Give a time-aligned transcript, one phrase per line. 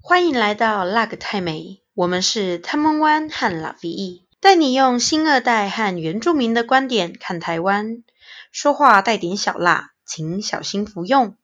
[0.00, 8.04] 欢迎来到辣个太美，我们是 Taiwan 和 Lavie，带你用新二代和原住民的观点看台湾，
[8.50, 11.36] 说话带点小辣，请小心服用。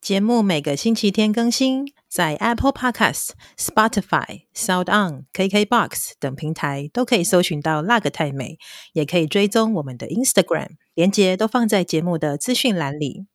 [0.00, 8.58] 节目每个星期天更新，在 Apple Podcast、Spotify、Sound On、KKBox 等平台都可以搜寻到辣个太美，
[8.92, 13.26] 也可以追踪我们的 Instagram，连接都放在节目的资讯栏里。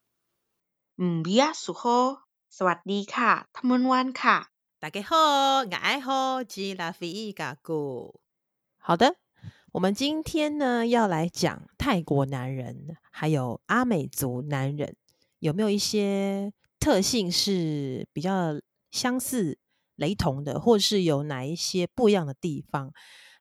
[0.97, 2.26] 嗯，比亚苏吼。
[2.56, 4.36] สวัสดีค่ะทัมวันค่ะ
[4.82, 5.10] 大家好，
[5.72, 8.20] 我爱喝吉拉菲伊嘎古。
[8.78, 9.16] 好的，
[9.72, 14.96] 我们今天呢要来讲泰国男人，还有阿美族男人
[15.38, 18.60] 有没有一些特性是比较
[18.90, 19.58] 相似、
[19.96, 22.92] 雷同的，或是有哪一些不一样的地方？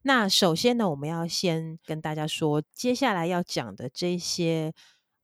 [0.03, 4.73] 那首先呢，我们要先跟大家说，接下来要讲的这些。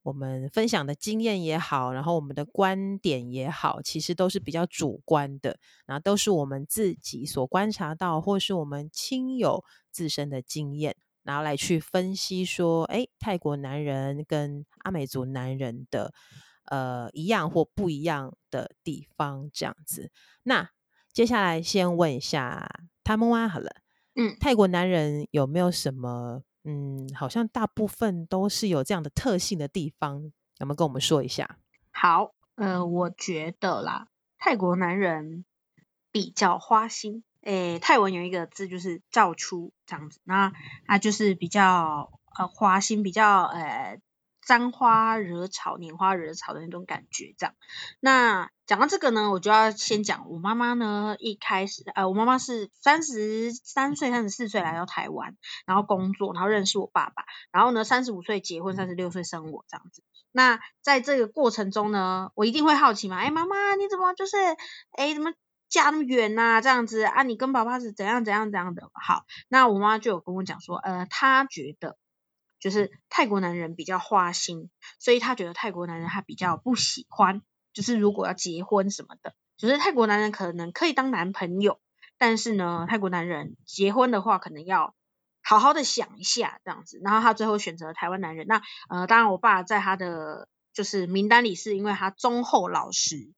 [0.03, 16.13] 我们分享的经验也好，然后我们的观点也好，其实都是比较主观的，然后都是我们自己所观察到，或是我们亲友自身的经验，然后来去分析说，哎，泰国男人跟阿美族男人的
[16.65, 20.11] 呃一样或不一样的地方，这样子。
[20.43, 20.69] 那
[21.13, 22.69] 接下来先问一下
[23.05, 23.71] 他们哇好了，
[24.15, 26.43] 嗯，泰国男人有没有什么？
[26.63, 31.57] 嗯，好像大部分都是有这样的特性的地方，有没有跟我们说一下？
[31.91, 35.45] 好，呃，我觉得啦，泰国男人
[36.11, 40.51] 比较花心，诶，泰文有一个字就是“照出”这样子，那
[40.85, 43.99] 他就是比较呃花心，比较呃。
[44.45, 47.55] 沾花惹草、拈花惹草的那种感觉，这样。
[47.99, 51.15] 那讲到这个呢，我就要先讲我妈妈呢。
[51.19, 60.03] 一开始，呃，我妈妈是三十三岁、三十四岁来到台湾，然后工作，然后认识我爸爸，然后呢，三十五岁结婚，三十六岁生我这样子。
[60.31, 64.37] 那在这个过程中呢，我一定会好奇嘛，哎，妈妈你怎么就是，
[64.97, 65.33] 哎，怎么
[65.69, 66.61] 嫁那么远呐？
[66.61, 68.89] 这样子啊，你跟爸爸是怎样怎样怎样的？
[68.93, 71.97] 好，那我妈就有跟我讲说，呃，她觉得。
[72.63, 77.41] 就是泰国男人比较花心，所以他觉得泰国男人他比较不喜欢。
[77.73, 81.81] 就是如果要结婚什么的，就是泰国男人可能可以当男朋友，
[82.17, 84.95] 但是呢，泰国男人结婚的话，可能要
[85.41, 87.01] 好好的想一下这样子。
[87.03, 88.47] 然后他最后选择台湾男人。
[88.47, 93.33] 那呃，当然我爸在他的就是名单里，是因为他忠厚老实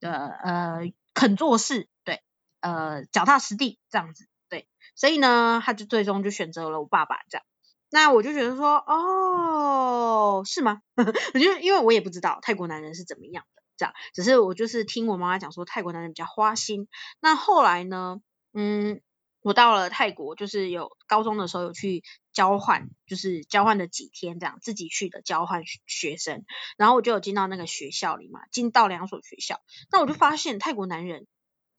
[0.00, 2.22] 的呃肯做事，对，
[2.60, 7.46] 呃脚踏实地这样子，对，所以呢，他就最终就选择了我爸爸这样。
[7.90, 10.80] 那我就觉得说，哦，是吗？
[10.96, 16.88] 我就，因为我也不知道泰国男人是怎么样的，这样，只是我就是听我妈妈讲说，泰国男人比较花心。
[17.20, 18.20] 那后来呢，
[18.52, 19.00] 嗯，
[19.42, 22.02] 我到了泰国，就是有高中的时候有去
[22.32, 26.44] 交换，就是交换了几天，这样自己去的交换学生，
[26.76, 29.60] 然后我就有进到那个学校里嘛，进到两所学校，
[29.90, 31.26] 那我就发现泰国男人。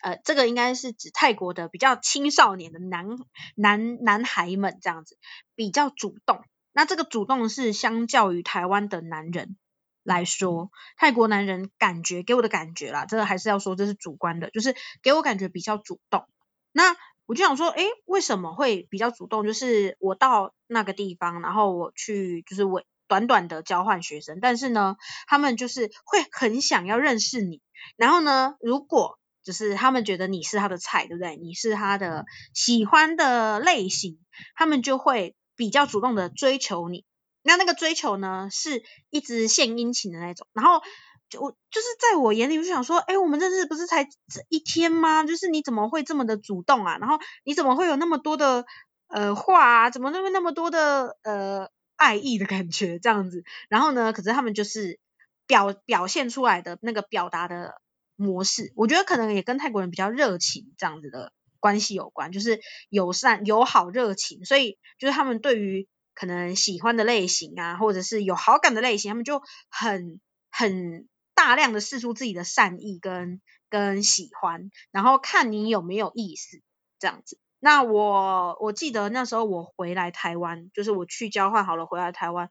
[0.02, 3.08] 呃，这个应该是指泰国的比较青少年的男
[3.56, 5.18] 男男孩们这样子
[5.56, 6.44] 比较主动。
[6.72, 9.58] 那这个主动是相较于台湾的男人
[10.04, 16.26] 来说，泰国男人感觉给我的感觉啦，这个还是要说这是主观的，就是给我感觉比较主动。
[16.72, 19.44] 那我就想说，诶，为什么会比较主动？
[19.44, 27.62] 就是我到那个地方，然后我去就是我短短的交换学生，但是呢，他们就是会很想要认识你。
[27.98, 31.38] 然后呢，如果就是他们觉得你是他的菜，对不对？
[31.38, 34.20] 你是他的喜欢的类型，
[34.58, 37.06] 他们就会比较主动的追求你。
[37.44, 40.46] 那那个追求呢，是一直献殷勤的那种。
[40.52, 40.82] 然后
[41.30, 41.40] 就
[41.72, 44.12] 就是在我眼里，我就想说，哎，我们认识不是才这
[44.50, 45.24] 一天吗？
[45.24, 46.98] 就是你怎么会这么的主动啊？
[46.98, 48.66] 然后你怎么会有那么多的
[49.08, 49.90] 呃话啊？
[49.90, 53.46] 怎么那么那么多的呃爱意的感觉这样子？
[53.70, 55.00] 然后呢，可是他们就是
[55.46, 57.80] 表表现出来的那个表达的。
[58.18, 70.20] 模式，我觉得可能也跟泰国人比较热情这样子的关系有关，就是友善、友好、热情，所以就是他们对于可能喜欢的类型啊，或者是有好感的类型，他们就很
[70.52, 73.40] 很大量的释出自己的善意跟
[73.70, 76.62] 跟喜欢，然后看你有没有意思
[77.00, 77.40] 这样子。
[77.60, 82.50] 那我我记得那时候我回来台湾，就是我去交换好了回来台湾，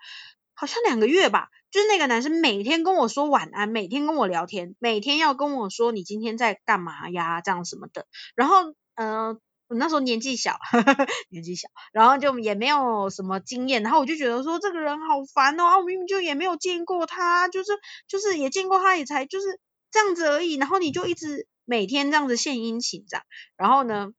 [0.57, 1.51] 好像两个月吧。
[1.71, 8.07] 就是那个男生每天跟我说晚安，每天跟我聊天，每天要跟我说你今天在干嘛呀，这样什么的。
[8.35, 9.39] 然后，嗯、
[9.69, 17.73] 我那时候年纪小呵呵， 年纪小，然后就也没有什么经验，然后我就觉得说这个人好烦哦，啊，我明明就也没有见过他，就是
[18.09, 19.61] 就是也见过他，也才就是
[19.91, 20.55] 这样子而已。
[20.55, 23.25] 然后你就一直每天这样子献殷勤这样，
[23.57, 24.13] 然后呢，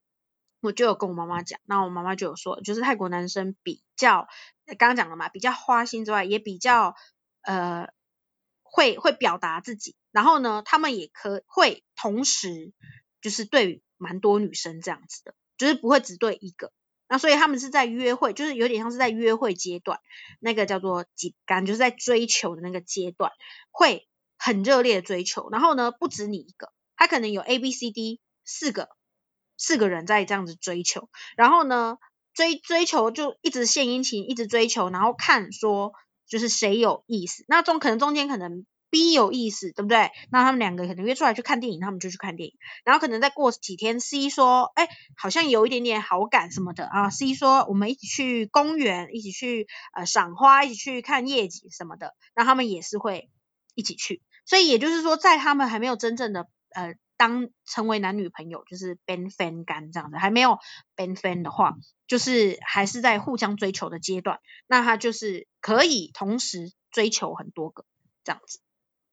[0.60, 4.26] 我就有跟我妈妈讲，那我妈妈就有说，就是泰国男生比较
[4.78, 6.96] 刚刚讲了嘛，比较花心之外，也比较。
[7.42, 7.88] 呃，
[8.62, 12.74] 会会表达自己，然后呢，他们也可会同时，
[13.22, 16.72] 就是对蛮多女生这样子的，就是不会只对一个。
[17.08, 19.98] 那所以他们是在约会，就是有点像是在约会阶段，
[20.40, 23.32] 那个叫做紧干，就是在追求的那个阶段，
[23.70, 24.06] 会
[24.36, 25.48] 很热烈的追求。
[25.48, 28.90] 然后呢，不止你一个，他可能有 A、B、C、D 四个
[29.56, 31.08] 四个人在这样子追求。
[31.34, 31.96] 然后呢，
[32.38, 35.92] 追追求就一直献殷勤，一直追求，然后看说
[36.28, 37.44] 就是谁有意思。
[37.48, 38.64] 那中可能中间可能。
[38.90, 40.10] B 有意思，对不对？
[40.30, 42.54] 那他们两个可能约出来去看电影，他们就去看电影。
[42.86, 47.10] 然后可能再过几天，C 说，哎，好像有一点点好感什么的啊。
[47.10, 52.14] C 说，我们一起去公园，一起去呃赏花，一起去看夜景什么的。
[52.34, 53.28] 那他们也是会
[53.74, 54.22] 一起去。
[54.46, 60.58] 所以也就是说，在他们还没有真正的呃当成为男女朋友，就是 Ben Fan 干这样子，还没有
[60.96, 61.76] Ben Fan 的话，
[62.06, 64.38] 就是还是在互相追求的阶段。
[64.66, 67.84] 那他就是可以同时追求很多个
[68.24, 68.60] 这样子。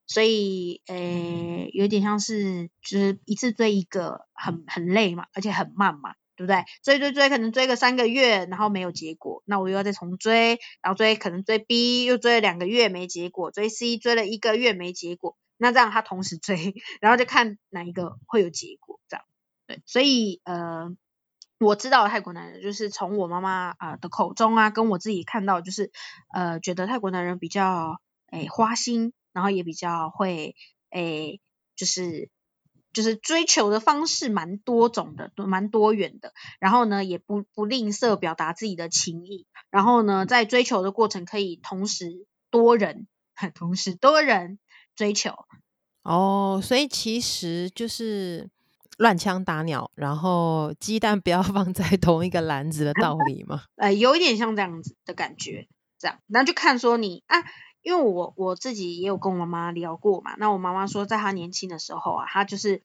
[0.08, 6.64] 所以，诶、有点像是，就是一次追一个很很累嘛，而且很慢嘛，对不对？
[6.84, 19.26] 追追追，可能追个三个月，然后没有结果，那我又要再重追，然后追可能追 B 又追了两个月没结果，追 C 追了一个月没结果，那这样他同时追，然后就看哪一个会有结果，这样。
[19.68, 20.96] 对，所以呃，
[21.60, 25.92] 我知道泰国男人就是从我妈妈啊的口中啊，跟我自己看到，就是
[26.34, 28.00] 呃，觉得泰国男人比较
[28.32, 29.14] 诶、欸、花心。
[29.36, 30.56] 然后也比较会，
[30.92, 31.42] 诶，
[31.76, 32.30] 就是
[32.94, 36.32] 就是追求的方式蛮多种的，蛮多元的。
[36.58, 39.46] 然后呢，也不不吝啬表达自己的情意。
[39.70, 43.08] 然后呢，在追求的过程可以同时多人，
[43.56, 44.58] 同时多人
[44.96, 45.32] 追求。
[46.04, 48.50] 哦，所以其实就是
[48.98, 53.64] 乱枪打鸟，然后鸡蛋不要 放在同一个篮子的 道理嘛。
[53.76, 57.38] 呃，有一点像这样子的感觉，这样，那就看说你啊。
[57.86, 62.82] 因为我我自己也有跟我妈妈聊过嘛，那我妈妈说，在她年轻的时候啊，她就是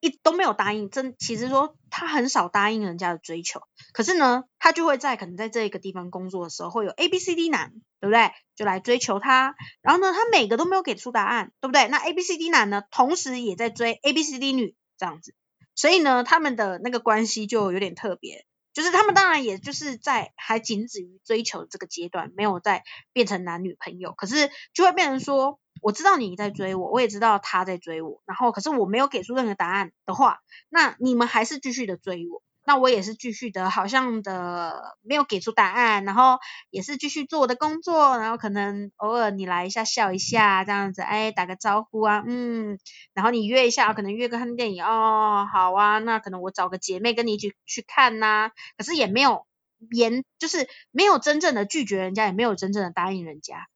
[0.00, 3.60] 一都没有答应，真其实说他很少答应人家的追求，
[3.92, 8.30] 可是呢，他就会在可能在这个地方工作的时候，会有 A B C D 男，对不对？
[8.54, 11.88] 就来追求她，然后呢，他每个都没有给出答案，对不对？
[11.88, 15.34] 那 A B C D 男呢，同时也在追 A B C D 女这样子，
[15.74, 18.46] 所以呢，他们的那个关系就有点特别。
[18.72, 22.84] 就是他们当然也就是在还仅止于追求这个阶段，没有再
[23.14, 32.42] 变成男女朋友，可是就会变成说，我知道你在追我，我也知道他在追我，然后可是我没有给出任何答案的话，那你们还是继续的追我。
[32.68, 36.40] 那我也是继续的，好像的没有给出答案，然后
[36.70, 42.76] 也是继续做我的工作，然后可能偶尔你来一下笑一下这样子，哎，打个招呼啊，嗯，
[43.14, 49.46] 然后你约一下，可能约个看电影哦，好啊，那可能我找个姐妹跟你一起去看呐、可是也没有
[49.92, 53.68] 言，就是没有真正的拒绝人家，也没有真正的答应人家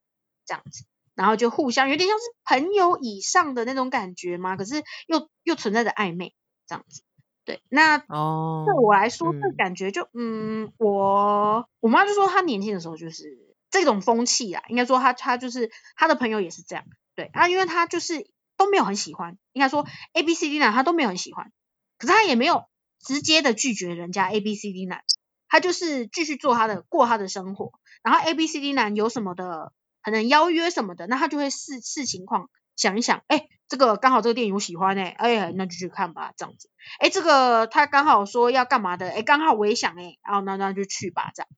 [0.44, 0.84] 这样子，
[1.20, 6.34] 然后就互相有点像是朋友以上的那种感觉嘛，可是又又存在着暧昧
[6.66, 7.02] 这样子。
[7.44, 21.52] 对，那哦，对我来说，这感觉就嗯，嗯，我我妈就说她年轻的时候就是这种风气啊，应该说她她就是她的朋友也是这样，对啊，因为她就是都没有很喜欢，应该说 A B C D 男她都没有很喜欢，
[21.98, 22.64] 可是她也没有
[22.98, 25.02] 直接的拒绝人家 A B C D 男，
[25.48, 27.72] 她就是继续做她的过她的生活，
[28.02, 29.72] 然后 A B C D 男有什么的
[30.02, 33.48] 可能邀约什么的，那他就会视视情况想一想，哎。
[33.70, 36.68] 这个刚好这个电影我喜欢哎，哎，那就去看吧，这样子。
[36.98, 41.48] 哎，这个他刚好说要干嘛的，哎，刚好我也想哎，然后那那就去吧，这样。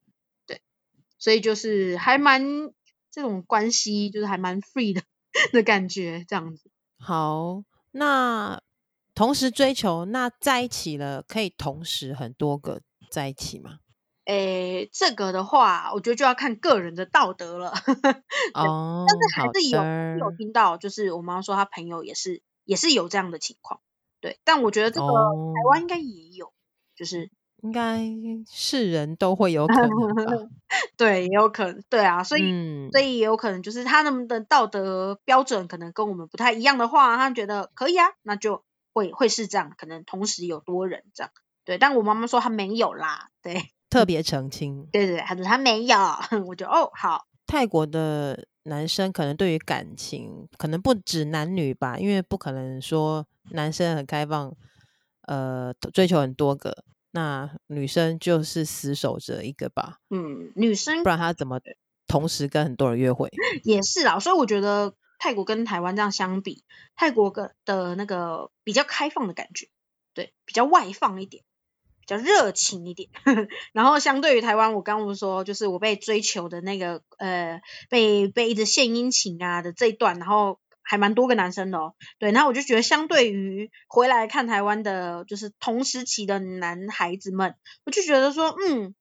[0.45, 0.61] 对，
[1.17, 2.43] 所以就是还蛮
[3.09, 5.01] 这种关系，就是还蛮 free 的
[5.51, 6.69] 的感觉，这样子。
[6.99, 8.61] 好，那
[9.15, 13.79] 同时追求，那在一起了，可以同时很多个在一起吗？
[14.25, 17.71] 诶，这个的话，我觉得就要看个人的道德了。
[18.53, 23.81] 哦，但是还是有有听到，就是我妈说她朋友也是也是有这样的情况。
[24.21, 26.53] 对，但我觉得这个台湾应该也有，哦、
[26.95, 27.29] 就是
[27.61, 27.99] 应该
[28.49, 29.89] 是人都会有可能。
[30.95, 31.83] 对，也有可能。
[31.89, 38.63] 对啊，所以、嗯、所以也有可能就是他们的道德标准可能跟我们不太一样的话，他觉得可以啊，那就
[38.93, 41.31] 会会是这样，可能同时有多人这样。
[41.65, 43.29] 对，但我妈妈说她没有啦。
[43.41, 43.72] 对。
[43.93, 45.95] 特别澄清，对对对，他说他没有，
[46.47, 47.27] 我就哦好。
[47.45, 54.51] 泰国的男生可能对于感情，可能不止男女吧，因为不可能说男生很开放，
[55.27, 59.99] 呃，追求很多个，那女生就是死守着一个吧。
[60.09, 61.59] 嗯，女生不然他怎么
[62.07, 63.29] 同时跟很多人约会？
[63.63, 66.63] 也是啦，所以我觉得泰国跟台湾这样相比，
[66.95, 67.29] 泰国
[67.63, 69.67] 的那个比较开放的感觉，
[70.15, 71.43] 对，比较外放一点。
[72.05, 73.09] 比较热情一点，
[73.71, 81.93] 然后相对于台湾，我刚刚不说，就是我被追求的那个，呃，被被一直献殷勤啊的这一段，然后还蛮多个男生的哦。
[82.19, 87.55] 对，然后我就觉得相对于回来看台湾的，就是同时期的男孩子们，
[87.85, 88.93] 我就觉得说，嗯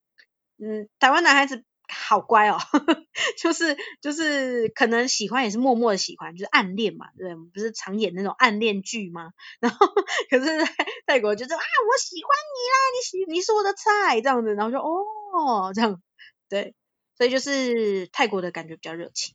[0.58, 1.64] 嗯，台湾男孩子。
[1.88, 2.58] 好乖哦，
[3.38, 9.32] 就是就是可能喜欢也是默默的喜欢，就是暗恋嘛，对，不是常演那种暗恋剧吗？
[9.60, 9.86] 然后
[10.30, 10.72] 可是在
[11.06, 16.00] 泰国就是啊，我喜欢你啦，你喜你是我的菜这样子，然后就哦这样，
[16.48, 16.74] 对，
[17.16, 19.34] 所以就是泰国的感觉比较热情。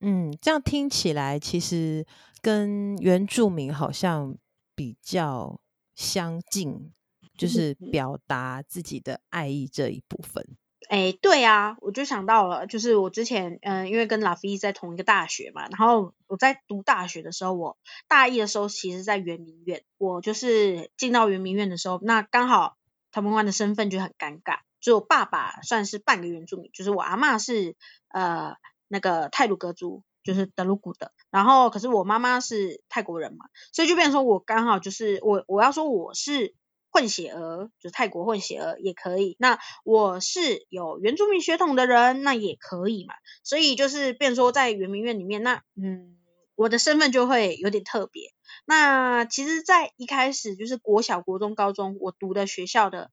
[0.00, 2.06] 嗯，这样听起来其实
[2.40, 4.36] 跟原住民好像
[4.74, 5.60] 比较
[5.94, 6.92] 相近，
[7.36, 10.56] 就是表达自己的爱意这一部分。
[10.88, 17.76] 哎，对啊，我就想到了，就是我之前，嗯、因为跟拉菲在同一个大学嘛，然后我在读大学的时候，我
[18.08, 22.78] 大一的时候，其实在圆明院，我就是进到圆明院的时候，那刚好
[23.12, 27.76] 他们班的身份就很尴尬，就我爸爸算是半个原住民，就是我阿嬷是
[28.08, 28.56] 呃
[28.88, 36.54] 那个泰鲁阁族，就是德鲁古的，然后可是我妈妈是泰国人嘛，所以就变成说我刚好就是我我要说我是。
[36.98, 43.14] 混血儿就是泰国混血儿也可以，那我是有原住民血统的人，那也可以嘛。
[43.44, 46.18] 所以就是变说在圆明院里面，那嗯，
[46.56, 48.32] 我的身份就会有点特别。
[48.66, 53.10] 那其实，在一开始就是国小、国中、高中，我读的学校的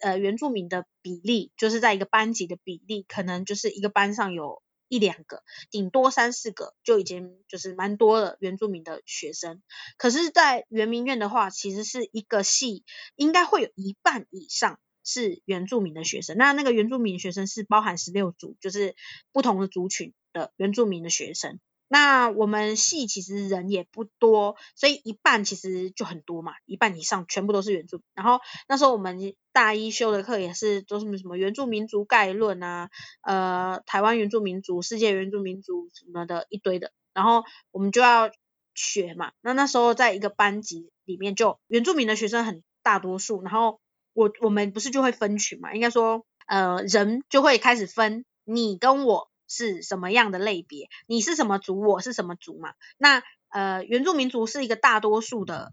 [0.00, 4.62] 呃原住民的比例，就是在一个班级的比例，可能就是一个班上有。
[4.88, 9.62] 一两个，顶多三四个就已经就是蛮多了原住民的学生。
[9.96, 16.36] 可是，在圆明院的话，其实是一个系应该会有一半以上是原住民的学生。
[16.36, 18.94] 那那个原住民学生是包含十六组，就是
[19.32, 21.60] 不同的族群的原住民的学生。
[21.88, 28.04] 那我们系其实人也不多，所以一半其实就很多嘛，一半以上全部都是原住民。
[28.14, 32.90] 然后那时候我们大一修的课也是都是什么原住民族概论啊，
[33.22, 38.32] 呃，台湾原住民族、世界原住民族什么的一堆的，然后我们就要
[38.74, 39.30] 学嘛。
[39.40, 43.78] 那那时候在一个班级里面，就原住民的学生很大多数，然后
[44.12, 49.30] 我我们不是就会分群嘛，应该说呃人就会开始分你跟我。
[49.48, 50.88] 是什么样的类别？
[51.06, 51.80] 你是什么族？
[51.80, 52.74] 我是什么族嘛？
[52.98, 55.72] 那呃，原住民族是一个大多数的，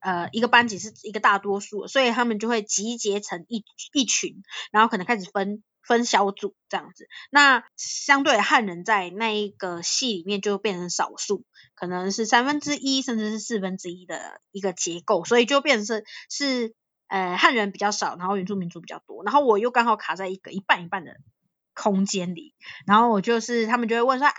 [0.00, 7.08] 呃，一个班级是一个大多数，所以他们就会集结成一一群，然后可能开始分分小组这样子。
[7.30, 16.74] 那相对汉人在那一个系里面就变成少数，可能是三分之一甚至是四分之一的一个结构，所以就变成是
[17.06, 21.16] 呃汉人比较少，然后原住民族比较多，然后我又刚好卡在一个一半一半的。
[21.74, 22.54] 空间里，
[22.86, 24.34] 然后我就是他们就会问说啊，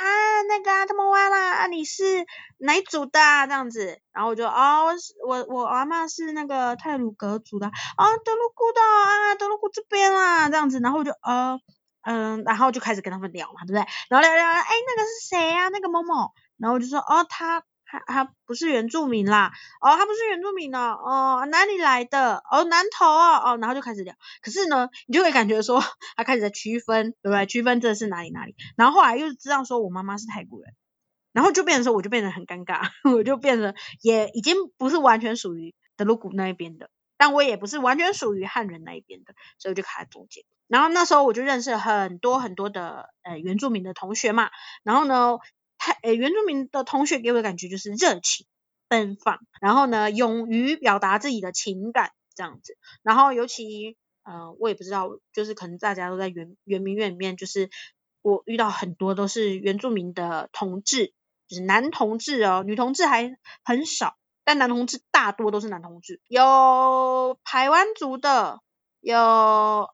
[0.47, 2.25] 那个啊，他们挖啦，啊，你是
[2.57, 3.19] 哪一组的？
[3.47, 4.87] 这样子，然后我就哦，
[5.27, 11.59] 我我阿嬷是那个泰鲁格族的，哦，德鲁古的啊，德鲁古这边啦，这样子，然后我就呃
[12.03, 13.85] 嗯，然后就开始跟他们聊嘛，对不对？
[14.09, 15.69] 然后聊聊，哎，那个是谁啊？
[15.69, 17.63] 那个某某，然后我就说哦，他。
[17.91, 22.41] 他他不是原住民啦，哦，他不是原住民哦，哦，哪里来的？
[22.49, 24.15] 哦，南投哦，哦，然后就开始聊。
[24.41, 25.83] 可是呢，你就会感觉说，
[26.15, 27.45] 他开始在区分，对不对？
[27.45, 28.55] 区分这是哪里哪里。
[28.77, 30.73] 然后后来又知道说我妈妈是泰国人，
[31.33, 40.45] 然后就变成说，我就变得很尴尬， 我就变得也已经不是完全属于德鲁古那一边的，但我也不是完全属于汉人那一边的，所以我就卡在中间。
[40.69, 44.49] 然后那时候我就认识很多很多的呃原住民的同学嘛，
[44.83, 45.39] 然后呢。
[45.83, 48.45] 太诶，原住民的同学给我的感觉就是热情
[48.87, 52.77] 奔放，然后呢，勇于表达自己的情感这样子。
[53.01, 57.71] 然后尤其呃，我也不知道，就是可能大家都在原原民院里面，就是
[58.21, 61.13] 我遇到很多都是原住民的同志，
[61.47, 68.59] 就是男同志哦，女同志还很少，但男同志大多都是男同志，有台湾族的，
[68.99, 69.89] 有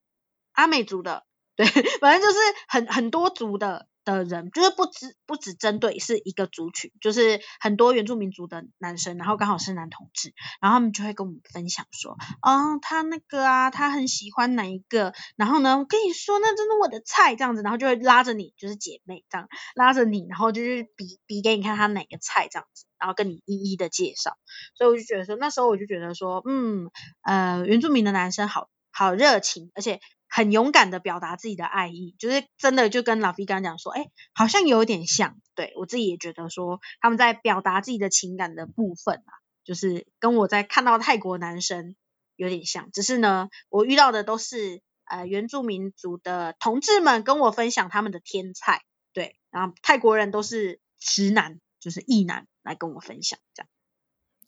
[0.51, 1.25] 阿美族的，
[1.55, 1.65] 对，
[2.01, 3.87] 反正就是很很多族的。
[4.15, 24.37] 的人就是不只不只针对是一个族群，就是很多原住民族的男生，然后刚好是男同志，然后他们就会跟我们分享说，哦，他那个啊，他很喜欢哪一个，然后呢，我跟你说，那真的我的菜这样子，然后就会拉着你，就是姐妹这样拉着你，然后就是比比给你看他哪个菜这样子，然后跟你一一的介绍，
[24.75, 26.89] 所以我就觉得说，那时候我就觉得说，嗯，
[27.21, 29.99] 呃，原住民的男生好好热情，而且。
[30.37, 41.95] 很勇敢的表达自己的爱意，就是真的就跟老毕刚刚讲说，哎，好像有点像，对，我自己也觉得说他们在表达自己的情感的部分啊，就是跟我在看到泰国男生
[42.35, 53.69] 有点像，只是呢，我遇到的都是呃原住民族的同志们跟我分享他们的天菜，对，然后泰国人都是直男，就是异男来跟我分享这样。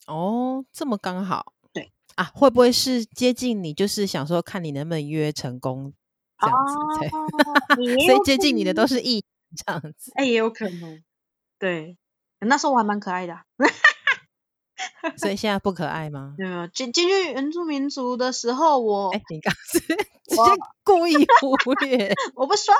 [0.05, 1.53] 哦，这么刚好。
[2.19, 3.73] 啊，会不会是接近你？
[3.73, 5.93] 就是想说看你能不能约成功
[6.37, 7.25] 这样子，哦、
[8.05, 9.23] 所以接近你的都是异
[9.55, 10.11] 这样子。
[10.15, 11.01] 哎，也有可能，
[11.57, 11.97] 对，
[12.39, 13.43] 那时候我还蛮可爱的、啊。
[15.17, 16.35] 所以现在不可爱吗？
[16.37, 20.41] 没 有进进去原住民族的时候我，我哎，你刚 是直接
[20.83, 22.75] 故意忽略，我不说。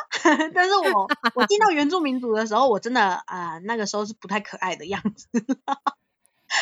[0.53, 5.29] 但是我我进到原住民族的时候，我真的啊、呃，那个时候是不太可爱的样子，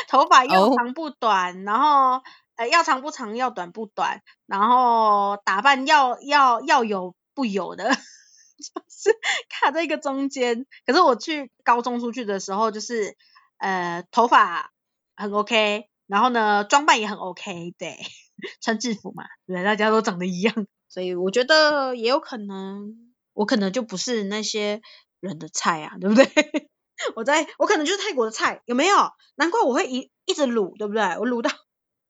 [0.07, 1.67] 头发又长不短，oh.
[1.67, 2.21] 然后
[2.57, 9.15] 呃要长不长，要短不短，然后打扮要要要有不有的， 就是
[9.49, 10.65] 卡在一个中间。
[10.85, 13.15] 可是我去高中出去的时候，就是
[13.57, 14.71] 呃头发。
[15.19, 17.97] 很 OK，然后呢，装扮也很 OK，对，
[18.61, 22.93] 穿制服嘛，对，大家都长得一样，所以我觉得也有可能，
[23.33, 24.79] 我可能就不是那些
[25.19, 26.27] 人的菜啊，对不对？
[27.15, 28.95] 我在我可能就是泰国的菜，有没有？
[29.33, 31.01] 难怪我会一一直卤，对不对？
[31.17, 31.49] 我卤到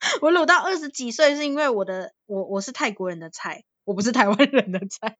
[0.22, 5.18] 我卤到二十几岁，是因为我的我我是泰国人的菜，我不是台湾人的菜。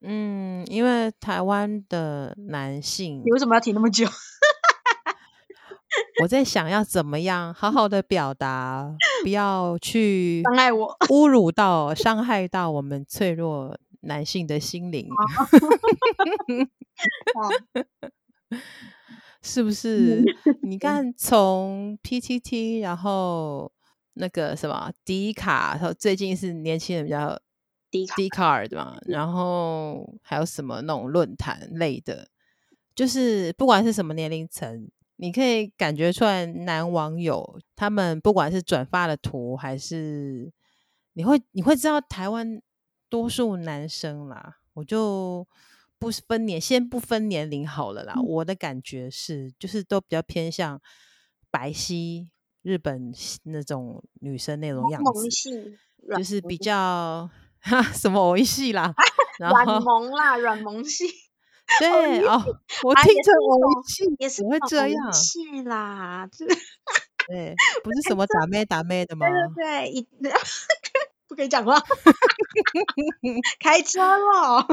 [0.00, 4.06] 嗯，因为台湾的男性，你为什么要提那么久？
[6.22, 15.08] 我在想要怎么样好好的表达，不要去伤害我， 侮辱到、伤害到我们脆弱男性的心灵，
[19.44, 20.24] 是不是？
[20.62, 23.70] 你看，从 PTT，然后
[24.14, 27.38] 那个什么迪卡，然后最近是年轻人比较
[27.90, 28.96] 迪迪卡对吧？
[29.06, 32.26] 然后还有什么那种论坛类的，
[32.94, 34.88] 就是不管是什么年龄层。
[35.16, 40.52] 你可以感觉出来，男网友他们不管是转发的图，还是
[41.12, 42.60] 你会你会知道台湾
[43.08, 45.46] 多数男生啦，我就
[46.04, 48.12] 不分年，先不分年龄好了啦。
[48.16, 50.80] 嗯、我的感觉是，就是都比较偏向
[51.50, 52.28] 白皙
[52.62, 53.12] 日本
[53.44, 55.78] 那种女生那种样子，
[56.16, 57.30] 就是比较
[57.60, 58.94] 哈 什么欧系啦，
[59.38, 61.06] 软萌啦，软萌系。
[61.80, 62.44] 对哦，
[62.82, 66.28] 我听着我气也是会这样气啦，
[67.26, 69.26] 对，不是什么打妹打妹的吗？
[69.56, 70.32] 对对对，
[71.26, 71.82] 不可以讲话，
[73.58, 74.66] 开车了，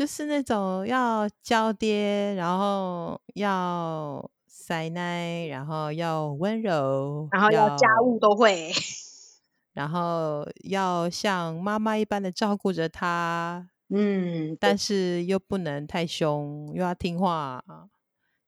[0.00, 8.72] 就是那种要娇爹，然后要塞奶，然后要温柔，然后要家务都会，
[9.74, 13.68] 然后要像妈妈一般的照顾着他。
[13.90, 17.62] 嗯，但是又不能太凶，又要听话，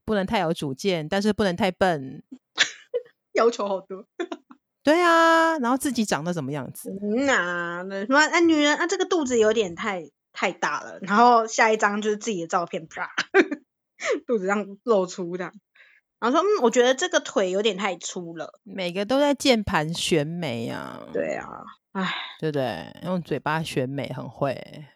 [0.07, 2.23] 不能太有主见，但是不能太笨，
[3.35, 4.07] 要求好多。
[4.83, 6.91] 对啊，然后自己长得什么样子？
[7.03, 10.99] 嗯啊，那什么哎，女人啊，这个肚子有点太太大了。
[11.03, 13.11] 然后下一张就是自己的照片，啪，
[14.27, 15.53] 肚子上露出这样。
[16.18, 18.61] 然后说，嗯，我觉得这个腿有点太粗了。
[18.62, 21.03] 每个都在键盘选美啊。
[21.12, 21.49] 对啊，
[21.92, 22.95] 哎，对不对？
[23.05, 24.87] 用嘴巴选美很会。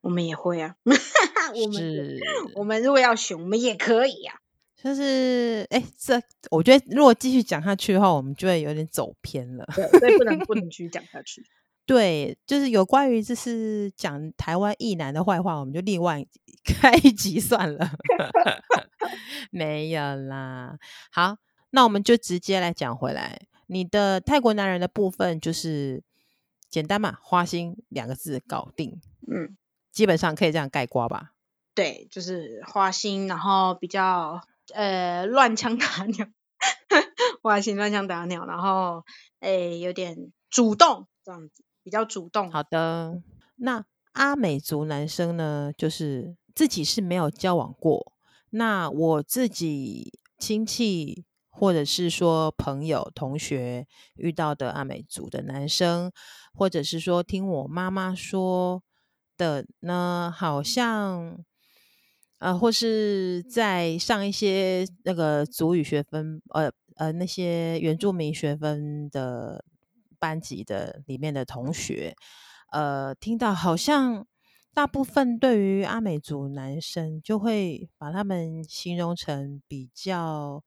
[0.00, 2.18] 我们也会啊， 我们
[2.54, 4.36] 我们如果要选，我们也可以啊。
[4.82, 9.66] 就是，哎，这我觉得如果继续讲下去的话，我们就会有点走偏了。
[9.74, 11.44] 对，所以不能不能 继续讲下去。
[11.90, 16.24] 对，就是有关于就是讲台湾艺男的坏话，我们就另外
[16.64, 17.90] 开一集算了。
[19.50, 20.78] 没有啦，
[21.10, 21.38] 好，
[21.70, 26.00] 那我们就直接来讲回来，你的泰国男人的部分就是
[26.68, 29.00] 简单嘛，花心两个字搞定。
[29.26, 29.56] 嗯。
[29.90, 31.32] 基本上可以这样概括吧。
[31.74, 34.40] 对，就是花心，然后比较
[34.72, 36.28] 呃乱枪打鸟，
[37.42, 39.04] 花心乱枪打鸟，然后
[39.40, 42.50] 诶有点主动这样子，比较主动。
[42.50, 43.22] 好的，
[43.56, 48.12] 那阿美族男生呢，就是自己是没有交往过。
[48.50, 56.12] 那我自己亲戚或者是说朋友同学遇到的阿美族的男生，
[56.54, 58.82] 或者是说听我妈妈说。
[59.40, 61.42] 的呢，好像
[62.40, 69.64] 呃，或是在上一些那个族语学分，呃呃，那些原住民学分的
[70.20, 72.14] 班级的里面的同学，
[72.70, 74.26] 呃，听到好像
[74.72, 80.62] 大部分对于阿美族男生，就会把他们形容成比较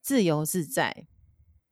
[0.00, 1.06] 自由自在，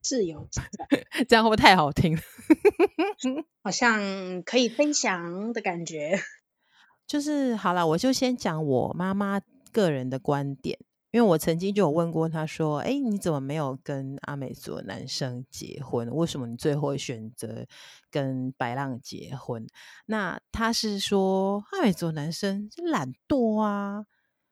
[0.03, 2.19] 自由自在， 这样会不会太好听？
[3.63, 6.21] 好像可以分享的感觉。
[7.07, 9.41] 就是好了，我就先讲我妈妈
[9.73, 10.79] 个人的观点，
[11.11, 16.09] 因为我曾经就有问过他说：“哎，你怎么没有跟阿美族男生结婚？
[16.15, 17.67] 为什么你最后选择
[18.11, 19.67] 跟白浪结婚？”
[20.07, 24.05] 那他是说阿美族男生懒惰啊，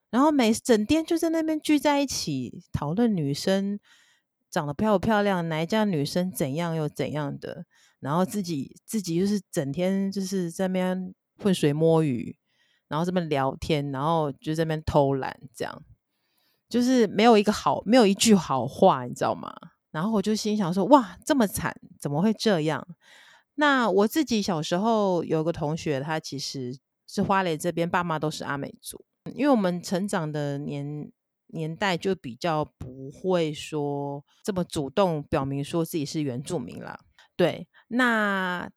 [0.09, 3.79] 然后每整天就在那边聚在一起讨论女生
[4.49, 7.65] 长得漂不漂亮，哪一家女生怎样又怎样的，
[7.99, 12.35] 然后自己自己就是整天就是在那边浑水摸鱼。
[12.89, 15.83] 然后这边聊天，然后就在那边偷懒，这样。
[16.69, 19.51] 就是没有一个好，没有一句好话，你知道吗？
[19.91, 22.87] 然后我就心想说，哇，这么惨，怎么会这样？
[23.55, 26.77] 那我自己小时候有个同学，他其实
[27.07, 29.03] 是花莲这边，爸妈都是阿美族，
[29.33, 31.11] 因为我们成长的年
[31.47, 36.99] 年代就比较不会说这么主动表明说自己是原住民啦。
[37.35, 38.69] 对，那。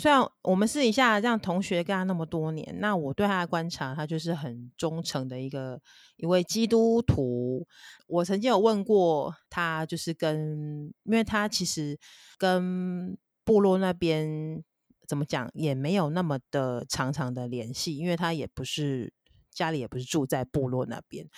[0.00, 5.78] 虽然我们私底下这样同学跟他那么多年，那我对他的观察，他就是很忠诚的一个
[6.16, 7.66] 一位基督徒。
[8.06, 11.98] 我曾经有问过他，就是跟，因为他其实
[12.38, 14.64] 跟部落那边
[15.06, 19.12] 怎么讲，也没有那么的长长的联系，因为他也不是
[19.52, 21.28] 家里也不是住在部落那边。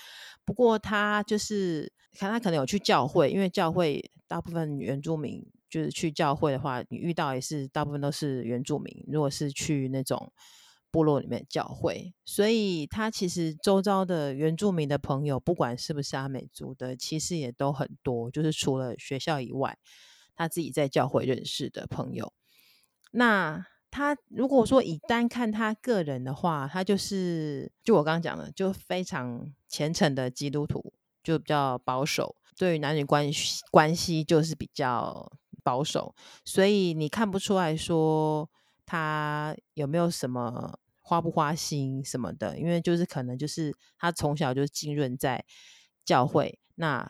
[0.44, 5.44] 不过他就是看他可能有去教会，因为教会大部分原住民。
[5.72, 9.04] 就是去教会的话，你遇到也是大部分都是原住民。
[9.08, 10.30] 如果是去那种
[10.90, 18.30] 部落里面教会，所以他其实周遭的原住民的朋友，不管是不是阿美族的，其实也都很多。
[18.30, 19.78] 就是除了学校以外，
[20.36, 22.34] 他自己在教会认识的朋友。
[23.12, 35.32] 那他如果说以单看他个人的话，他就是就我刚刚讲的，就非常虔诚的基督徒，就比较保守，对于男女关系关系就是比较。
[35.62, 38.48] 保守，所以你看不出来说
[38.84, 45.44] 他有没有什么花不花心什么的，因为就是可能就是他从小就浸润在
[46.04, 47.08] 教会，那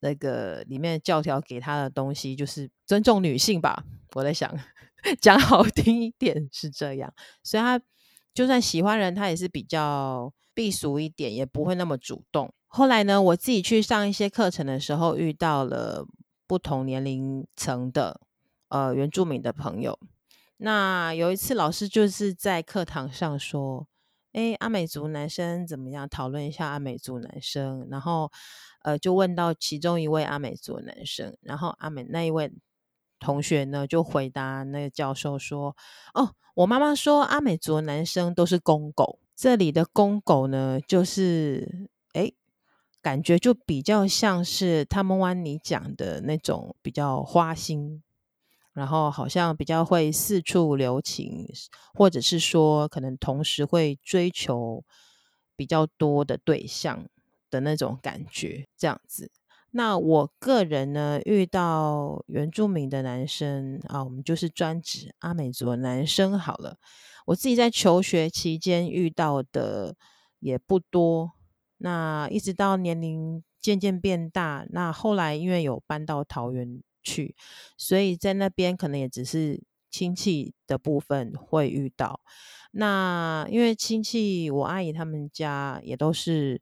[0.00, 3.84] 那个里面教条给他的东西就是尊重女性吧。
[4.14, 4.52] 我在想，
[5.20, 7.80] 讲好听一点是这样，所以他
[8.32, 12.52] 就算喜欢人，他也是比较避俗一点，也不会那么主动。
[12.66, 16.06] 后来呢，我自己去上一些课程的时候，遇到了。
[16.50, 18.20] 不同年龄层的
[18.70, 19.96] 呃原住民的朋友，
[20.56, 23.86] 那有一次老师就是在课堂上说
[24.34, 26.08] ：“诶，阿美族男生怎么样？
[26.08, 28.32] 讨论一下阿美族男生。”然后
[28.82, 32.52] 呃就问到其中一位阿美族男生，然后阿美那一位
[33.20, 35.76] 同学呢就回答那个教授说
[36.14, 41.88] ：“哦，我妈妈说阿美族男生都是公狗，这里的公狗呢就是。”
[43.02, 48.02] 感觉就比较像是他们湾你讲的那种比较花心，
[48.74, 51.46] 然后好像比较会四处留情，
[51.94, 54.84] 或者是说可能同时会追求
[55.56, 57.06] 比较多的对象
[57.50, 59.30] 的那种感觉，这样子。
[59.72, 66.76] 那我个人呢，遇到原住民的男生啊，我们就是专指阿美族的男生好了。
[67.26, 69.96] 我自己在求学期间遇到的
[70.40, 71.32] 也不多。
[71.82, 77.34] 那一直到年龄渐渐变大，那后来因为有搬到桃园去，
[77.78, 82.20] 所以在那边可能也只是亲戚的部分会遇到。
[82.72, 86.60] 那因为亲戚，我阿姨他们家也都是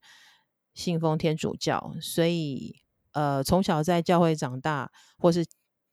[0.73, 2.77] 信奉天主教，所以
[3.11, 5.45] 呃，从小在教会长大，或是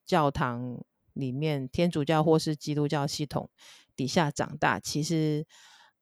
[0.06, 0.80] 教堂
[1.14, 3.50] 里面天主教或是基督教系统
[3.96, 5.48] 底下长大，其实。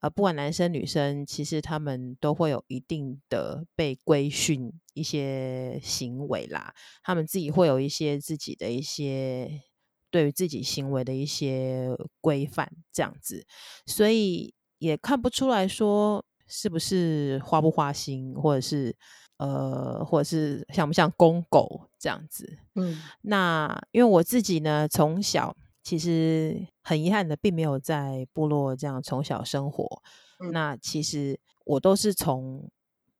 [0.04, 6.74] 呃，不管男生女生，其实他们都会有一定的被规训一些行为啦。
[7.02, 9.62] 他们自己会有一些自己的一些
[10.10, 11.88] 对于自己行为的一些
[12.20, 13.46] 规范，这样子，
[13.86, 18.94] 所以也看不出来说是不是花不花心，或者是
[19.38, 22.58] 呃，或者是像不像公狗这样子。
[22.74, 25.56] 嗯，那因为我自己呢，从小。
[25.84, 30.02] 其实很遗憾的，并没有在部落这样从小生活。
[30.40, 32.70] 嗯、那其实我都是从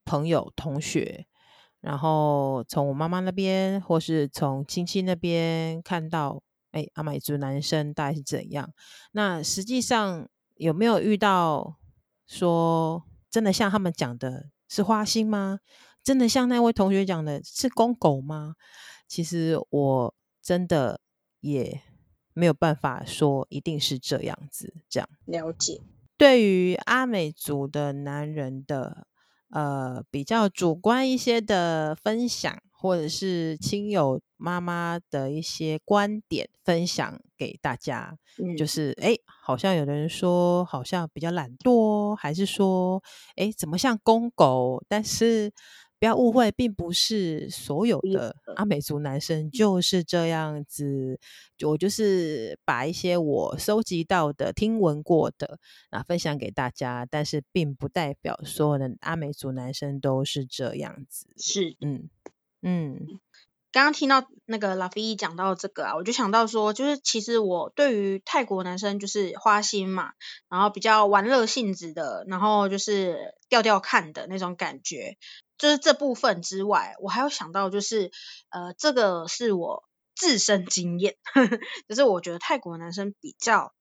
[0.07, 1.27] 朋友、同学，
[1.83, 8.72] 然后从我妈妈那边，或是从亲戚那边看到，哎，阿美族男生大概是怎样？
[9.12, 11.77] 那实际上有没有遇到
[12.27, 15.61] 说真的像他们讲的是花心吗？
[16.03, 18.55] 真的像那位同学讲的是公狗吗？
[19.07, 20.98] 其实我真的
[21.40, 21.83] 也。
[22.35, 25.81] 没有办法说一定是这样子，这样了解。
[26.16, 29.07] 对于阿美族的男人的
[29.51, 43.03] 呃比较主观一些的分享，或者是亲友妈妈的一些观点分享给大家，嗯、就是诶，好像有的人说好像比较懒惰，还是说
[43.37, 44.83] 诶怎么像公狗？
[44.88, 45.53] 但是。
[46.05, 51.19] 不要误会，并不是所有的阿美族男生就是这样子。
[51.62, 61.27] 我就是把一些我收集到的、听闻过的啊分享给大家，但是并不代表所有的阿美族男生都是这样子。
[61.38, 62.11] 是，嗯
[62.61, 63.01] 嗯。
[63.75, 70.13] 刚刚听到那个拉菲伊讲到这个啊，我就想到说，就是其实我对于泰国男生就是花心嘛，
[70.49, 75.19] 然后比较玩乐性质的，然后就是吊吊看的那种感觉，
[75.59, 78.13] 就是这部分之外，我还有想到就是，
[78.49, 79.83] 呃，这个是我
[80.15, 81.59] 自身经验，呵呵，
[81.89, 83.75] 就是我觉得泰国男生比较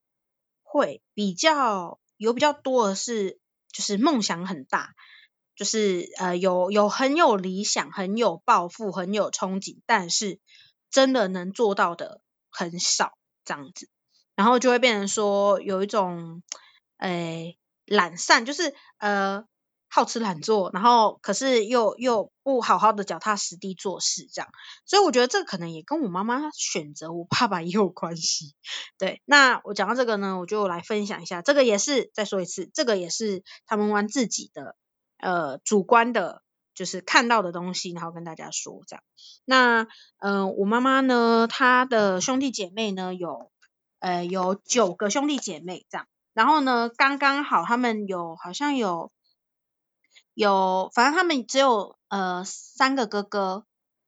[0.64, 3.38] 会比较有比较多的是，
[3.72, 4.96] 就是梦想很大。
[5.56, 10.40] 就是呃有有很有理想，很有抱负，很有憧憬，但是
[10.90, 13.14] 真的能做到的很少
[13.46, 13.90] 这样子，
[14.36, 16.42] 然后就会变成说有一种
[16.98, 19.46] 诶懒散，就是呃
[19.90, 24.50] 好吃懒做，然后可是又又不好好的脚踏实地做事这样，
[24.86, 28.56] 所以我觉得这可能也跟我妈妈选择我爸爸也有关系。
[28.98, 34.76] 对，那我讲到这个呢，我就来分享一下，这个也是再说一次，这个也是他们玩自己的。
[35.24, 36.42] 呃，主观的，
[36.76, 39.04] 就是看到的东西，然后跟大家说这样。
[39.46, 43.50] 那，嗯、我妈妈呢，她的兄弟姐妹呢，有，
[44.00, 46.08] 呃，有九个兄弟姐妹这样。
[46.34, 49.14] 然后呢，刚刚好他们有，好像有，
[50.34, 53.66] 有，反正他们只有呃三个哥哥。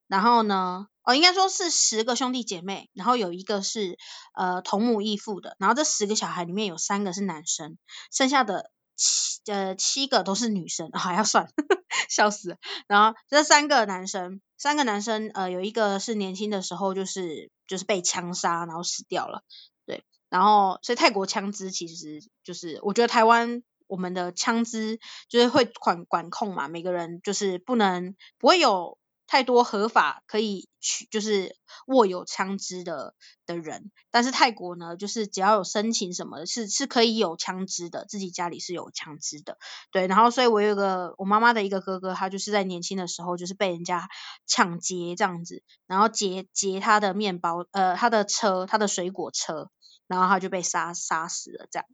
[0.08, 3.98] 然后呢，哦，应该说是十个兄弟姐妹，然后有一个是
[4.34, 5.56] 呃同母异父的。
[5.60, 7.78] 然后这十个小孩里面有三个是男生，
[8.12, 8.70] 剩下的。
[8.96, 11.48] 七呃七个都是女生，还、要算，
[12.10, 12.58] 笑死。
[12.88, 19.44] 然后这三个男生，三个男生呃有一个是年轻的时候就是就是被枪杀，然后死掉了。
[19.86, 28.98] 对，然后所以泰国枪支其实就是我觉得台湾我们的枪支就是会管管控嘛，每个人就是不能不会有。
[29.28, 31.56] 太多合法可以去就是
[31.88, 39.58] 握有枪支的的人，但是泰国呢，就是只要有申请什么的，是是可以有枪支的，自己家里是有枪支的，
[39.92, 40.08] 对。
[40.08, 44.08] 然后，所以我有个我妈妈的一个哥哥，他就是在年轻的时候就是被人家
[44.46, 49.70] 抢劫这样子，然后劫劫他的面包，呃，他的车，他的水果车，
[50.08, 51.88] 然后他就被杀杀死了这样。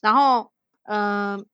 [0.00, 1.44] 然后，嗯、呃，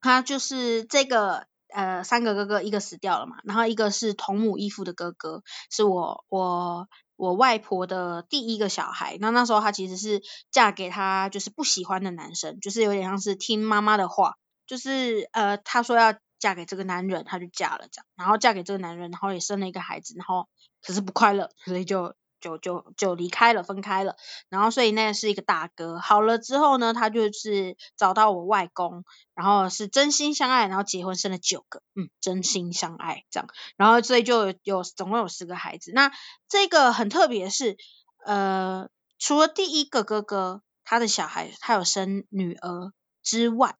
[0.00, 1.49] 他就是这个。
[1.72, 9.16] 呃，三个哥哥，一个死掉了嘛，然后一个是同母异父的哥哥，是我我我外婆的第一个小孩。
[9.20, 14.34] 那那时候他其实是嫁给他就是不喜欢的男生，就是有点像是听妈妈的话，
[14.66, 20.48] 就是呃，他说要嫁给这个男人，他就嫁了这样，然后嫁给这个男人，然后也生了一个孩子，然后
[20.82, 22.14] 可是不快乐，所以就。
[22.40, 24.16] 就就就离开了，分开了，
[24.48, 25.98] 然后所以那是一个大哥。
[25.98, 35.92] 好了之后呢，他就是找到我外公，然后是真心相爱，然后结婚生了九个，嗯，真心相爱这样，然后所以就有总共有十个孩子。
[35.94, 36.10] 那
[36.48, 37.76] 这个很特别是，
[38.24, 43.76] 呃，除了第一个哥哥他的小孩他有生女儿之外，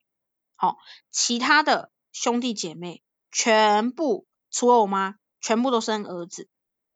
[0.57, 0.77] 好，
[1.11, 6.49] 其他的兄弟姐妹全部除了我妈，全部都生儿子。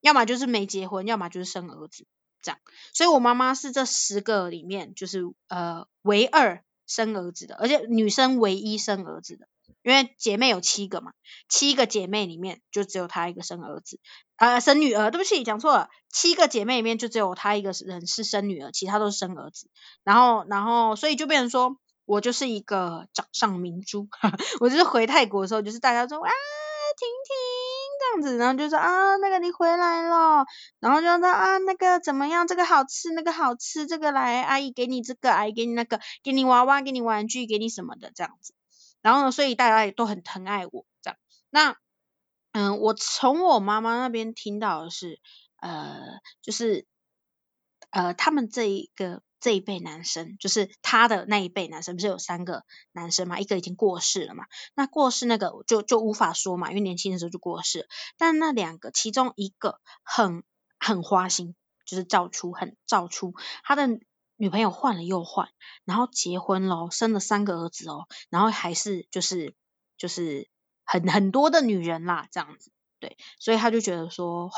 [0.04, 2.04] 要么就是没结婚，要么就是生儿子，
[2.42, 2.60] 这样。
[2.92, 9.48] 所以我妈妈是这十个里面，就是呃唯二生儿子的，而且女生唯一生儿子的，
[9.82, 11.12] 因为姐妹有七个嘛，
[11.48, 13.98] 七个姐妹里面就只有她一个生儿子，
[14.36, 19.70] 呃生女儿，对不起，讲错了，七个姐妹里面就只有她一个人是生女儿，其他都是生儿子。
[20.04, 24.06] 然后，然后，所以就变成说我就是一个掌上明珠，
[24.60, 26.30] 我就是回泰国的时候，就是大家说啊，
[26.98, 27.53] 婷婷。
[28.22, 30.44] 这样子，然后就说啊，那个你回来了，
[30.80, 32.46] 然后就说啊，那个怎么样？
[32.46, 38.54] 这个好吃，那个好吃，这个来，阿姨给你这个，阿姨给你那个，给你娃娃，给你玩具，给你什么的这样子。
[39.02, 41.18] 然后呢，所以大家也都很疼爱我这样。
[41.50, 41.76] 那
[42.52, 45.20] 嗯，我从我妈妈那边听到的是，
[45.60, 45.98] 呃，
[46.42, 46.86] 就是
[47.90, 49.22] 呃，他们这一个。
[49.44, 53.38] 这一辈男生就是他的那一辈男生，不是有三个男生嘛？
[53.38, 54.46] 一个已经过世了嘛？
[54.74, 57.86] 那过世那个就就无法说嘛，因为年轻的时候就过世。
[58.16, 60.44] 但那两个其中一个很
[60.78, 61.54] 很花心，
[61.84, 64.00] 就是照出很照出，他的
[64.36, 65.50] 女朋友换了又换，
[65.84, 69.54] 然后结婚咯，生了三个儿子哦，然后还是就是
[69.98, 70.48] 就是
[70.84, 72.72] 很很多的女人啦，这样子。
[73.04, 74.50] 对，所以他就觉得说，哦，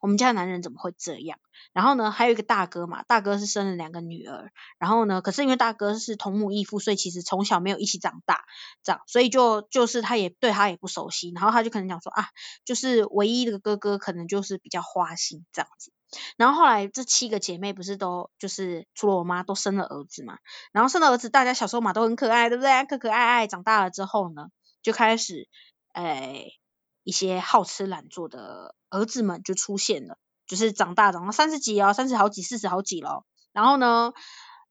[0.00, 1.38] 我们家的男人怎么会这样？
[1.72, 8.44] 然后呢，还有一个大哥嘛，大哥是生了两个女儿，然后呢，可是因为大哥是同母异父，所以其实从小没有一起长大，
[8.82, 12.26] 这样，所以就就是他也对他也不熟悉，然后他就可能讲说啊，
[12.64, 15.92] 就是唯一的哥哥可能就是比较花心这样子。
[16.36, 20.38] 然后后来这七个姐妹不是都就是除了我妈都生了儿子嘛，
[20.72, 22.84] 然后生了儿子，大家小时候嘛都很可爱，对不对？
[22.86, 24.48] 可可爱爱，长大了之后呢，
[24.82, 25.48] 就开始，
[25.92, 26.46] 哎。
[27.04, 33.24] 一些好吃懒做的儿子们就出现了，就是长大长到三十几哦，三十好几，四十好几了。
[33.52, 34.12] 然后呢，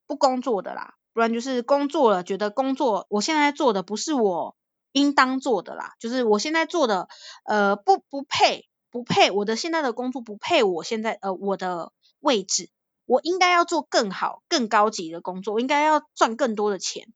[0.07, 4.55] 不工作的啦，不然就是工作了，觉得工作我现在做的不是我
[4.91, 7.07] 应当做的啦，就是我现在做的
[7.45, 12.69] 呃不不配，不配，我的现在的工作不配我现在呃我的位置，
[13.05, 17.07] 我应该要做更好、更高级的工作，我应该要赚更多的钱，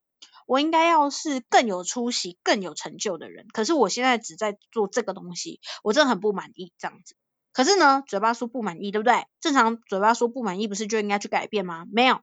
[0.45, 3.47] 我应该要是更有出息、更有成就的人。
[3.53, 7.15] 可是我现在只在做这个东西，我真的很不满意这样子。
[7.53, 9.25] 可是呢，嘴巴说不满意，对不对？
[9.39, 11.85] 正常嘴巴说不满意，不是就应该去改变吗？
[11.91, 12.21] 没有，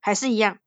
[0.00, 0.58] 还是一样，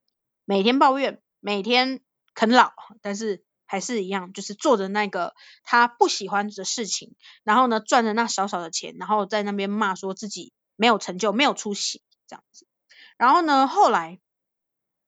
[0.45, 2.01] 每天抱怨，每天
[2.33, 3.43] 啃老，但是。
[3.65, 12.67] 还是一样，就是做着那个他不喜欢的事情，然后呢，赚着那少少的钱，然后在那边骂说自己没有成就、没有出息这样子。
[13.17, 14.19] 然后呢，后来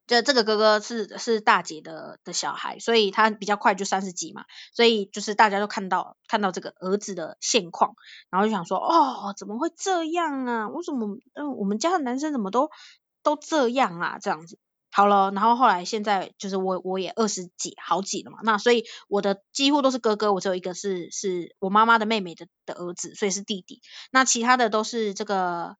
[0.06, 7.94] 这这个哥哥是是大姐的的小孩，所以他比较快就三十几嘛，所以就是大家都看到看到这个儿子的现况，
[8.30, 10.68] 然后就想说哦，怎么会这样啊？
[10.68, 12.70] 为什么嗯我们家的男生怎么都
[13.22, 14.18] 都这样啊？
[14.20, 14.58] 这样子。
[14.92, 23.82] 好了，然后后来现在就是我我也二十几好几了嘛，那所以我的几乎都是哥哥，我只有一个是是我妈妈的妹妹的的儿子，所以是弟弟。
[24.10, 25.76] 那其他的都是这个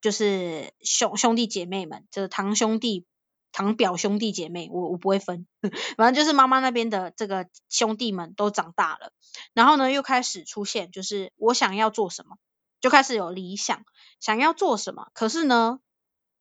[0.00, 3.04] 就是兄兄弟姐妹们，就是堂兄弟、
[3.52, 5.46] 堂表兄弟姐妹，我我不会分，
[5.96, 9.12] 反正就是妈妈那边的这个兄弟们都长大了，
[9.54, 12.36] 然后呢又开始出现，就是我想要做什么，
[12.80, 13.84] 就开始有理想，
[14.20, 15.80] 想要做什么，可是呢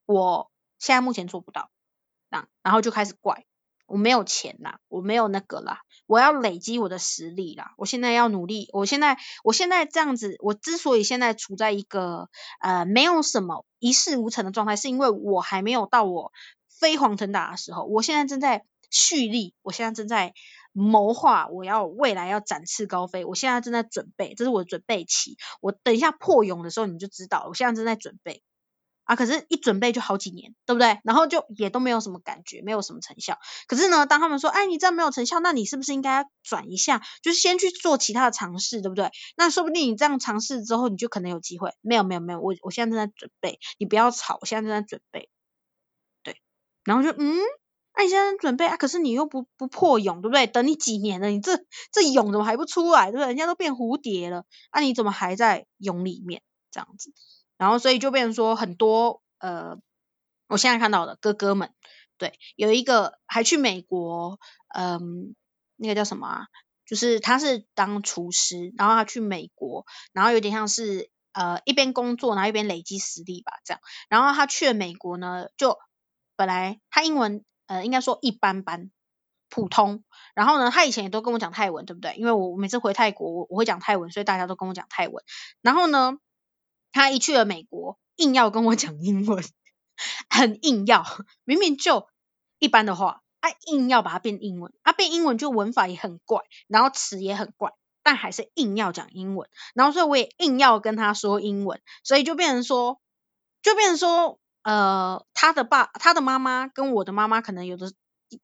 [0.06, 1.69] 我现在目前做不到。
[2.62, 3.45] 然后就开始怪
[3.88, 16.32] 我没有钱啦，我没有那个啦，我要累积我的实力啦，我现在要努力，我现在我现在这样子，我之所以现在处在一个呃没有什么一事无成的状态，是因为我还没有到我
[16.80, 20.34] 飞黄腾达的时候，我现在正在蓄力，我现在正在
[20.72, 28.42] 谋划，我要未来要展翅高飞，我现在正在准备，这是我的准备期，我等一下破蛹的时候你就知道，我现在正在准备。
[29.04, 31.00] 啊，可是，一准备就好几年，对不对？
[31.04, 33.39] 然后就也都没有什么感觉，没有什么成效。
[33.68, 39.10] 可是呢，当他们说，哎，你这样没有成效，那你是不是应该转一下，就是先去做其他的尝试，对不对？
[39.36, 41.74] 那说不定你这样尝试之后，你就可能有机会。
[41.82, 45.28] 没有，没有，没有，我我现在正在准备，你不要吵，我现在正在准备。
[46.89, 47.38] 然后就嗯，
[47.95, 48.78] 那你现在准备啊？
[48.78, 50.47] 可是你又不不破蛹，对不对？
[50.47, 51.58] 等你几年了，你这
[51.91, 53.28] 这蛹怎么还不出来，对不对？
[53.28, 57.13] 人家都变蝴蝶了，啊，你怎么还在蛹里面这样子？
[57.58, 59.78] 然后，所以就变成说很多呃，
[60.47, 61.71] 我现在看到的哥哥们，
[62.17, 65.36] 对，有一个还去美国，嗯、
[65.75, 66.47] 那个叫什么啊？
[66.88, 73.82] 就是他是当厨师，然后他去美国，然后有点像是呃一边工作，然后一边累积实力吧，这样。
[74.10, 75.78] 然后他去了美国呢，就
[76.39, 78.91] 本来他英文呃应该说一般般，
[79.49, 80.06] 普通。
[80.34, 82.15] 然后呢，他以前也都跟我讲泰文，对不对？
[82.15, 85.21] 因为我每次回泰国，我我会讲泰文，所以大家都跟我讲泰文。
[85.62, 86.17] 然后呢，
[86.93, 89.43] 他一去了美国，硬要跟我讲英文，
[90.30, 91.04] 很硬要，
[91.43, 92.08] 明明就
[92.58, 103.02] 一般的话，他硬要把它变英文，啊，变英文就文法也很怪，然后词也很怪，但还是硬要讲英文，然后所以我也硬要跟他说英文，所以就变成说，
[103.62, 107.91] 就变成说，呃，他的爸，他的妈妈跟我的妈妈可能有的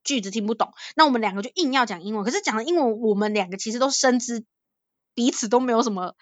[0.03, 4.45] 句子听不懂，那我们两个就硬要讲英文，可是讲了英文，我们两个其实都深知
[5.13, 6.15] 彼此都没有什么。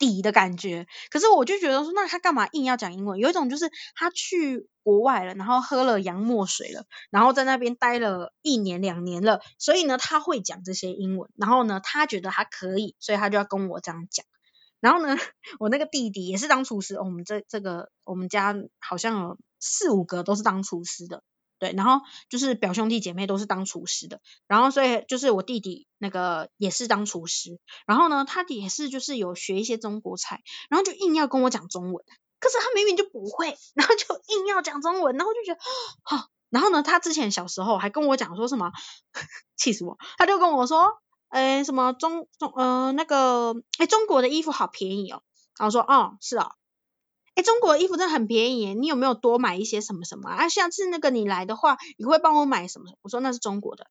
[0.00, 3.18] 底的感觉，可是我就觉得说，那他干嘛硬要讲英文？
[3.18, 14.24] 有一种就是他去国外了，然后喝了洋墨水了，然后在那边待了一年两年了，所以呢，他会讲这些英文，然后呢，他觉得他可以，所以他就要跟我这样讲。
[14.80, 15.16] 然后呢，
[15.60, 21.22] 我那个弟弟也是当厨师，我们这这个我们家好像有四五个都是当厨师的。
[21.58, 30.40] 对，然后就是表兄弟姐妹都是当厨师的，然后所以就是我弟弟那个也是当厨师，然后呢，他也是就是有学一些中国菜，
[30.70, 32.02] 然后就硬要跟我讲中文，
[32.40, 35.60] 可是他明明就不会，然后就硬要讲中文，然后就觉得
[36.02, 38.72] 好，然后呢，他之前小时候还跟我讲说什么，
[39.58, 40.94] 气死我，他就跟我说，
[41.30, 45.22] 呃，什么中中呃那个哎中国的衣服好便宜哦，
[45.58, 46.52] 然后说哦是、哦。
[47.36, 50.48] 哎，中国衣服真的很便宜，你有没有多买一些什么什么啊？
[50.48, 52.90] 下次那个你来的话，你会帮我买什么？
[53.02, 53.86] 我说那是中国的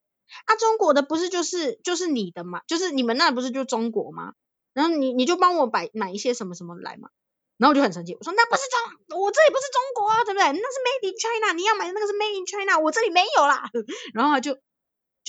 [0.46, 4.34] 啊，中国的不是就是就是你的嘛，就是你们那不是就中国吗？
[4.74, 7.10] 然后你你就帮我买买一些什么什么来嘛，
[7.58, 10.46] 然后我就很生气，我说那不是中，我这里不是中国啊，对不对？
[10.52, 13.70] 那是 Made in China，你要买的那个是 Made in China，我这里没有啦。
[14.14, 14.58] 然后他就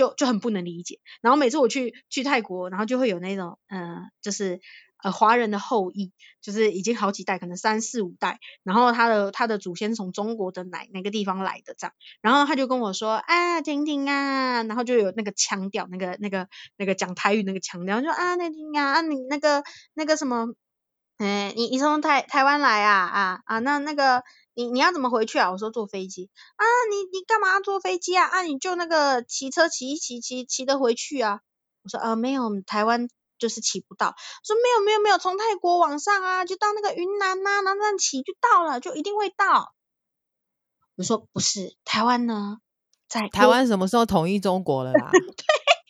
[0.00, 4.60] 就就很不能理解，然后每次我去去泰国，然后就会有那种嗯、就是。
[5.02, 20.52] 呃，华人的后裔就是已经好几代，可能三四五代，然后他的他的祖先从中国的哪哪个地方来的这样，然后他就跟我说啊，婷婷啊，然后就有那个腔调，那个那个那个讲台语那个腔调，说啊，那婷啊，啊你那个那个什么，
[21.16, 24.22] 哎，你你从台台湾来啊啊啊，那那个
[24.64, 25.50] 你你要怎么回去啊？
[25.50, 28.26] 我说坐飞机啊，你你干嘛坐飞机啊？
[28.26, 31.40] 啊，你就那个骑车骑一骑骑骑得回去啊？
[31.82, 33.08] 我说呃，没有，台湾。
[33.40, 34.14] 就是骑不到。
[34.44, 39.72] 说没有没有没有，从泰国往上啊，就到那个云南呐、啊，然后这样骑就到了，就一定会到。
[40.96, 42.58] 我说不是，台湾呢，
[43.08, 45.08] 在台湾什么时候统一中国了啦？
[45.08, 45.20] 对，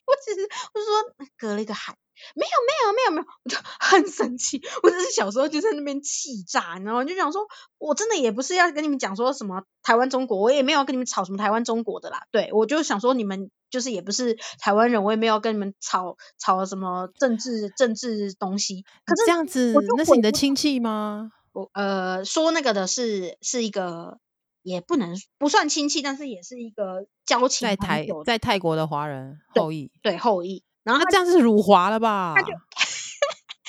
[0.06, 1.96] 我只是我是说隔了一个海。
[2.34, 4.60] 没有没有没有没有， 我就很生气。
[4.82, 7.04] 我只是小时候就在那边气炸，你知道吗？
[7.04, 7.46] 就想说，
[7.78, 12.22] 我真的也不是要跟你们讲说什么台湾中国，我也没有跟你们吵什么台湾中国的啦。
[12.30, 18.84] 对，我就想说你们就是也不是台湾人，我也没有跟你们吵吵什么政治政治东西。
[19.04, 21.32] 可是这样子，那是你的亲戚吗？
[21.52, 24.18] 我呃说那个的是是一个，
[24.62, 30.62] 也不能不算亲戚，但是也是一个交情在台在泰国的华人后裔，对，对后裔。
[30.90, 32.34] 然后他这样是辱华了吧？
[32.36, 32.52] 他就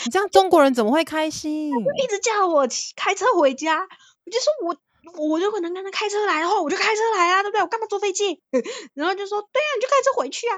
[0.05, 1.71] 你这样中国人怎么会开心？
[1.71, 4.75] 他就一直叫我开车回家，我就说我
[5.29, 7.61] 我就可能跟他开车来的话，我就开车来啊，对不对？
[7.61, 8.41] 我干嘛坐飞机？
[8.95, 10.57] 然后就说对啊，你就开车回去啊。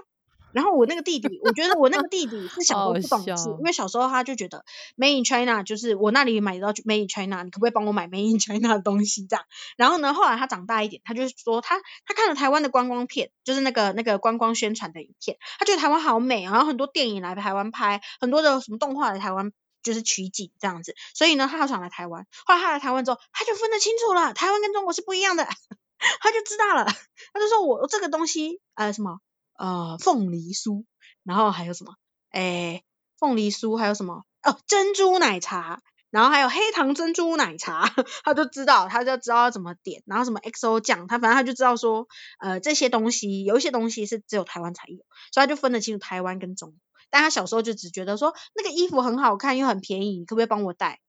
[0.53, 4.63] 然后我那个弟弟，我觉得我那个弟弟是小时候不懂事，因为小时候他就觉得
[4.97, 9.45] Made in China 就是我那里买到 Made in China，你可不可以帮我买 Made in China 的东西这样？
[9.77, 19.51] 然后呢，后来他长大一点，他就说他他看了台湾的观光片，就是那个那个观光宣传的影片，他觉得台湾好美，然后很多电影来台湾拍，很多的什么动画来台湾
[19.81, 22.25] 就是取景这样子，所以呢，他好想来台湾。
[22.45, 25.43] 后来他来台湾之后，他就分得清楚了，台湾跟中国是不一样的，
[26.21, 26.85] 他就知道了，
[27.33, 29.19] 他就说我这个东西呃什么
[29.57, 30.85] 呃凤梨酥。
[31.23, 31.93] 然后还有什么？
[32.31, 32.83] 诶，
[33.17, 34.23] 凤梨酥，还有什么？
[34.43, 35.79] 哦，珍珠奶茶，
[36.09, 37.87] 然后还有黑糖珍珠奶茶，
[38.25, 40.03] 他就知道，他就知道要怎么点。
[40.05, 42.07] 然后什么 XO 酱，他反正他就知道说，
[42.39, 44.97] 呃，这些东西有一些东西是只有台湾才有，
[45.31, 46.75] 所以他就分得清楚台湾跟中。
[47.09, 50.99] 但他小时候就只觉得说，那个衣服很好看又很便宜，你可不可以帮我带？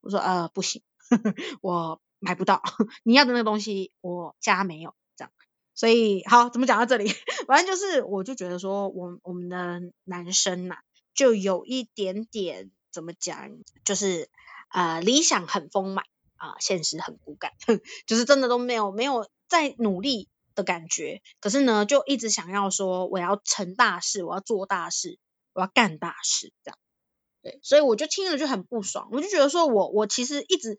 [0.00, 2.62] 我说呃不行，呵呵，我买不到，
[3.04, 4.94] 你要的那个东西我家没有。
[5.78, 7.06] 所以好，怎么讲到这里？
[7.46, 10.74] 反正就是，我就觉得说，我我们的男生呐、
[11.14, 13.50] 就有一点点怎么讲，
[13.84, 14.28] 就是
[14.72, 16.04] 呃，理想很丰满
[16.34, 17.52] 啊，现实很骨感，
[18.08, 21.22] 就是真的都没有没有在努力的感觉。
[21.38, 25.20] 可是呢，就一直想要说，我要成大事，我要做大事，
[25.52, 26.78] 我要干大事，这样。
[27.40, 30.76] 对，所以我就听了就很不爽，我就觉得说我我其实一直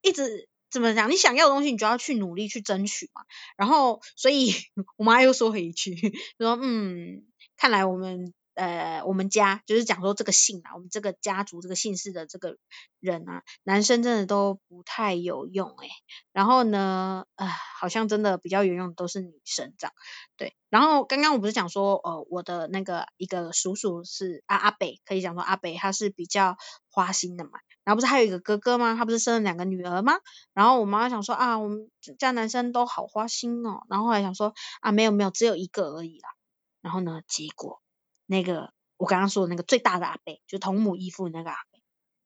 [0.00, 0.48] 一直。
[0.70, 1.10] 怎么讲？
[1.10, 3.22] 你想要的东西，你就要去努力去争取嘛。
[3.56, 4.52] 然后，所以
[4.96, 5.94] 我妈又说了一句，
[6.38, 7.24] 说：“嗯，
[7.56, 12.56] 看来我们。”呃，我们家就是讲说这个姓啊，我们这个家族这个姓氏的这个
[12.98, 15.88] 人啊，男生真的都不太有用诶。
[16.32, 17.46] 然后呢，呃，
[17.78, 19.94] 好像真的比较有用的都是女生这样。
[20.36, 26.56] 对，然后刚刚我不是讲说，呃，我的那个一个叔叔是啊阿北，可以讲说阿北他是比较
[26.90, 27.52] 花心的嘛。
[27.84, 28.96] 然后不是还有一个哥哥吗？
[28.96, 30.14] 他不是生了两个女儿吗？
[30.52, 31.88] 然后我妈妈想说啊，我们
[32.18, 33.84] 家男生都好花心哦。
[33.88, 36.28] 然后还想说啊，没有没有，只有一个而已啦。
[36.82, 37.80] 然后呢，结果。
[38.30, 41.80] 那个我刚刚说的那个最大的阿伯，就同母异父那个阿伯，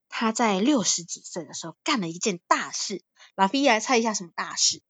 [0.09, 3.05] 他在六十几岁的时候干了一件大事。
[3.37, 4.83] 拉菲来猜一下什么大事？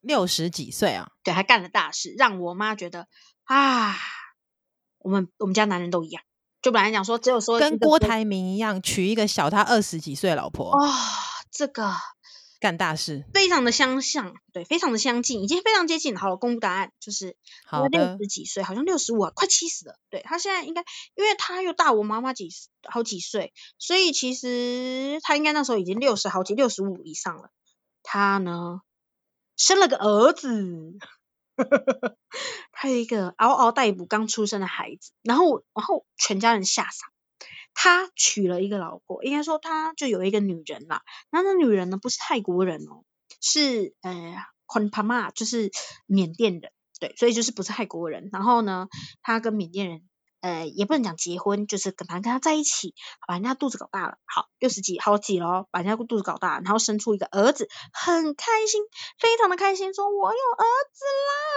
[0.00, 1.12] 六十几岁啊？
[1.22, 3.06] 对，他干了大事，让我妈觉得
[3.44, 3.96] 啊，
[4.98, 6.24] 我们我们家男人都一样。
[6.60, 10.72] 就本来讲说，只有说跟郭台铭一样，娶一个小他二十几岁的老婆。
[10.72, 10.92] 哦，
[11.52, 11.94] 这个。
[12.60, 16.14] 干大事，非常的相像，对，非常的相近，已经非常接近。
[16.14, 17.34] 好了，公布答案，就是
[17.64, 19.98] 他六十几岁，好像六十五，快七十了。
[20.10, 20.84] 对，他现在应该，
[21.14, 22.50] 因为他又大我妈妈几
[22.84, 27.50] 好几岁，所以其实他应该那时候已经六十好几，六十五以上了。
[28.02, 28.82] 他呢，
[29.56, 30.98] 生了个儿子，
[32.72, 37.09] 他有一个嗷嗷待哺刚出生的孩子，然后然后全家人吓傻。
[37.74, 41.02] 他娶了一个老婆，应该说他就有一个女人啦。
[41.30, 43.04] 那那女人呢，不是泰国人哦，
[43.40, 44.34] 是呃
[44.66, 45.70] 昆帕玛，就是
[46.06, 48.28] 缅甸人，对，所以就是不是泰国人。
[48.32, 48.88] 然后呢，
[49.22, 50.02] 他跟缅甸人，
[50.40, 52.94] 呃，也不能讲结婚，就是跟他跟他在一起，
[53.26, 58.82] 把人家肚子搞大了，好六十几好几咯，把人家肚子搞大，然后生出一个儿子，很开心，
[59.18, 61.04] 非常的开心，说我有儿子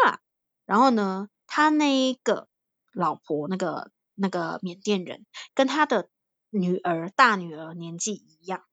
[0.05, 0.19] 啦。
[0.65, 2.47] 然后呢，他那一个
[2.93, 3.91] 老婆那个。
[4.15, 6.07] 那个缅甸人跟他的
[6.49, 8.63] 女儿大女儿年纪一样，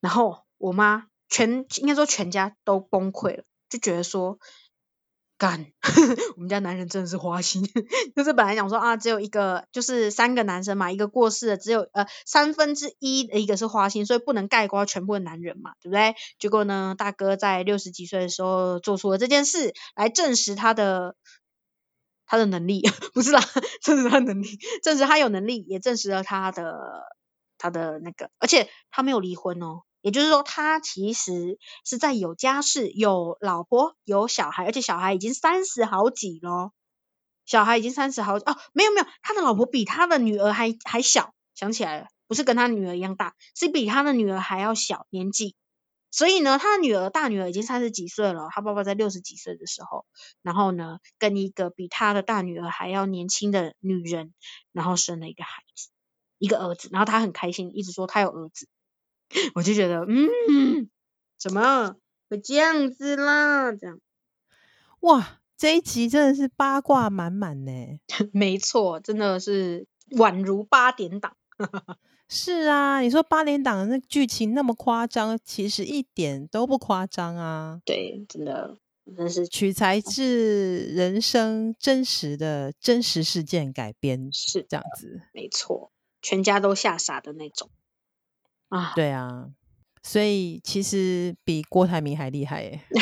[0.00, 4.38] 然后我妈全应该说全家都崩溃了，就觉得说，
[5.38, 5.66] 干，
[6.34, 7.62] 我们家男人真的是花心，
[8.16, 16.16] 就是本来讲说啊，只有一个就是三个男生嘛，一个过世了，只有呃三分之一的一个是花心，所以不能概括全部的男人嘛，对不对？
[16.40, 21.14] 结果呢，大哥在六十几岁的时候做出了这件事，来证实他的。
[22.28, 22.82] 他的能力
[23.14, 23.40] 不是啦，
[23.82, 26.74] 证实他能力，证实他有能力，也证实了他的
[27.58, 36.72] 他的那个，而且他没有离婚哦，也就是说他其实是在有家室、有老婆、有小孩，而且小孩已经三十好几咯，
[37.46, 45.56] 小孩已经三十好几哦，没有没有，他的老婆比他的女儿还还小，想起来了，不是跟他女儿一样大，是比他的女儿还要小年纪。
[46.10, 50.06] 所以呢，他的女儿大女儿已经三十几岁了，他爸爸在六十几岁的时候，
[50.42, 54.32] 然后呢，跟一个比他的大女儿还要年轻的女人，
[54.72, 55.90] 然后生了一个孩子，
[56.38, 58.66] 一个儿子，然后他很开心，一直说他有儿子，
[59.54, 60.88] 我就觉得，嗯，
[61.38, 61.96] 怎么
[62.30, 63.72] 会这样子啦？
[63.72, 64.00] 这样，
[65.00, 67.72] 哇，这一集真的是八卦满满呢。
[68.32, 71.36] 没错，真的是宛如八点档。
[72.28, 77.80] 是啊，你说八点档的那剧情那么夸张，其实一点都不夸张啊。
[77.86, 78.76] 对，真的，
[79.16, 85.22] 真是取材自人生真实的真实事件改编，是这样子。
[85.32, 87.70] 没错，全家都吓傻的那种
[88.68, 88.92] 啊。
[88.94, 89.48] 对啊，
[90.02, 92.82] 所以其实比郭台铭还厉害耶。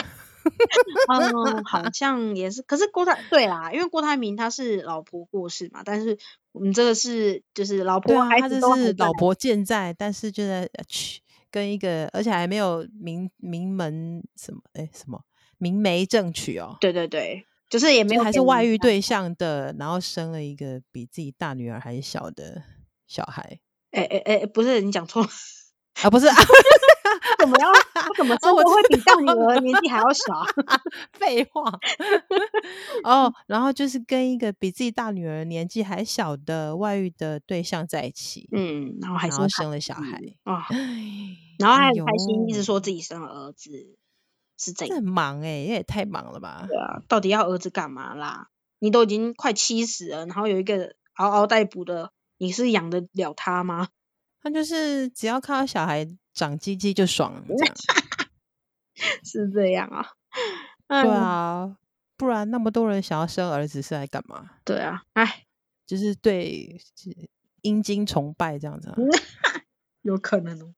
[1.08, 6.18] 嗯，好像也是，可是郭台对啦，因为郭台铭他是老婆过世嘛，但是
[6.57, 9.34] 我们这个是就是老婆孩子都、啊、是老婆。
[9.34, 15.20] 健在，但是就在去跟一个，而且还没有名名门什么哎什么
[15.59, 22.62] 明媒正娶哦，对对对，就是也没有还是外遇对象的，然后生了一个比自己大女儿还小的
[23.07, 25.28] 小孩，哎哎哎，不是你讲错了。
[26.02, 26.34] 啊，不是啊。
[27.38, 27.72] 怎么样？
[27.94, 30.24] 他怎么说我会比大女儿年纪还要小？
[31.18, 31.62] 废话。
[33.04, 38.48] 哦，然后就是跟一个比自己大女儿年纪还小的外遇的对象在一起。
[38.52, 40.66] 嗯，然后还生了小孩啊，
[41.58, 43.70] 然后还很开心，一直说自己生了儿子，
[44.58, 44.96] 是这样。
[44.96, 46.64] 很忙哎，也太忙了吧？
[46.68, 48.48] 对啊，到底要儿子干嘛啦？
[48.78, 53.88] 你都已经快七十了，然后有一个嗷嗷待哺的，你是养得了他吗？
[54.42, 56.06] 他就是只要看到小孩。
[56.36, 57.75] 长鸡鸡就爽，这样
[59.23, 60.07] 是这样啊？
[60.88, 61.77] 对啊，
[62.17, 64.51] 不然那么多人想要生儿子是来干嘛？
[64.63, 65.45] 对啊，哎，
[65.86, 66.82] 就是对
[67.61, 68.93] 阴茎崇拜这样子，
[70.01, 70.73] 有可能哦。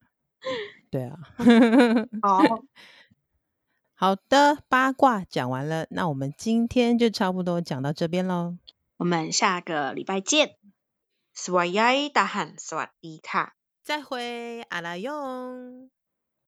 [0.90, 1.20] 对啊，
[2.22, 2.42] 好
[3.96, 8.58] 好的，八卦讲完了，那我们今天就差不多讲到这边喽。
[8.98, 10.56] 我们下个礼拜见。
[11.36, 13.57] สวัสดี大汉，สวัสดีค่ะ。
[13.89, 15.98] 再会，阿拉勇。